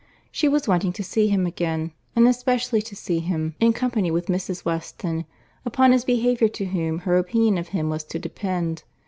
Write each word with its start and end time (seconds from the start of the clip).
She 0.31 0.47
was 0.47 0.67
wanting 0.67 0.93
to 0.93 1.03
see 1.03 1.27
him 1.27 1.45
again, 1.45 1.91
and 2.15 2.27
especially 2.27 2.81
to 2.81 2.95
see 2.95 3.19
him 3.19 3.53
in 3.59 3.71
company 3.71 4.09
with 4.09 4.29
Mrs. 4.29 4.65
Weston, 4.65 5.25
upon 5.63 5.91
his 5.91 6.05
behaviour 6.05 6.47
to 6.47 6.65
whom 6.65 6.97
her 7.01 7.19
opinion 7.19 7.59
of 7.59 7.67
him 7.67 7.87
was 7.91 8.03
to 8.05 8.17
depend. 8.17 8.81